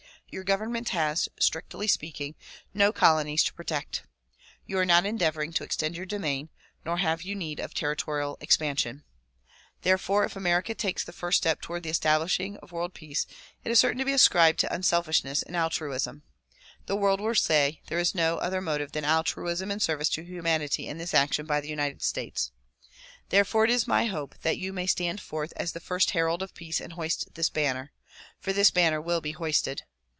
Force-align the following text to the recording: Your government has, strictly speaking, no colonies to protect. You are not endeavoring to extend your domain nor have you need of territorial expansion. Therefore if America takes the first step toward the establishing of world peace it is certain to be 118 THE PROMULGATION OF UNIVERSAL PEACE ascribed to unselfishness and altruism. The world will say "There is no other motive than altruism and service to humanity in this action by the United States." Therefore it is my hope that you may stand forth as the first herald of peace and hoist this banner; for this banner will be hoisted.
Your 0.33 0.45
government 0.45 0.87
has, 0.91 1.27
strictly 1.41 1.89
speaking, 1.89 2.35
no 2.73 2.93
colonies 2.93 3.43
to 3.43 3.53
protect. 3.53 4.03
You 4.65 4.77
are 4.77 4.85
not 4.85 5.05
endeavoring 5.05 5.51
to 5.51 5.65
extend 5.65 5.97
your 5.97 6.05
domain 6.05 6.47
nor 6.85 6.99
have 6.99 7.21
you 7.23 7.35
need 7.35 7.59
of 7.59 7.73
territorial 7.73 8.37
expansion. 8.39 9.03
Therefore 9.81 10.23
if 10.23 10.37
America 10.37 10.73
takes 10.73 11.03
the 11.03 11.11
first 11.11 11.37
step 11.39 11.59
toward 11.59 11.83
the 11.83 11.89
establishing 11.89 12.55
of 12.59 12.71
world 12.71 12.93
peace 12.93 13.27
it 13.65 13.71
is 13.73 13.79
certain 13.79 13.97
to 13.97 14.05
be 14.05 14.13
118 14.13 14.15
THE 14.15 14.23
PROMULGATION 14.23 14.23
OF 14.23 14.23
UNIVERSAL 14.23 14.23
PEACE 14.23 14.23
ascribed 14.23 14.59
to 14.59 14.73
unselfishness 14.73 15.41
and 15.43 15.55
altruism. 15.57 16.23
The 16.85 16.95
world 16.95 17.19
will 17.19 17.35
say 17.35 17.81
"There 17.87 17.99
is 17.99 18.15
no 18.15 18.37
other 18.37 18.61
motive 18.61 18.93
than 18.93 19.03
altruism 19.03 19.69
and 19.69 19.81
service 19.81 20.07
to 20.11 20.21
humanity 20.23 20.87
in 20.87 20.97
this 20.97 21.13
action 21.13 21.45
by 21.45 21.59
the 21.59 21.67
United 21.67 22.01
States." 22.01 22.53
Therefore 23.27 23.65
it 23.65 23.69
is 23.71 23.85
my 23.85 24.05
hope 24.05 24.35
that 24.43 24.57
you 24.57 24.71
may 24.71 24.87
stand 24.87 25.19
forth 25.19 25.51
as 25.57 25.73
the 25.73 25.81
first 25.81 26.11
herald 26.11 26.41
of 26.41 26.53
peace 26.55 26.79
and 26.79 26.93
hoist 26.93 27.33
this 27.35 27.49
banner; 27.49 27.91
for 28.39 28.53
this 28.53 28.71
banner 28.71 29.01
will 29.01 29.19
be 29.19 29.33
hoisted. 29.33 29.83